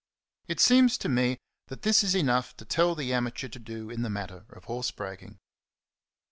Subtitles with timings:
[0.47, 4.01] It seems to me that this is enough to tell the amateur to do in
[4.01, 5.37] the matter of horse breaking.